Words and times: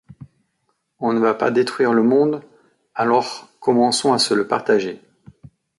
On 0.99 1.13
ne 1.13 1.19
va 1.19 1.35
pas 1.35 1.51
détruire 1.51 1.93
le 1.93 2.01
monde, 2.01 2.41
alors 2.95 3.47
commençons 3.59 4.13
à 4.13 4.17
se 4.17 4.33
le 4.33 4.47
partager. 4.47 4.99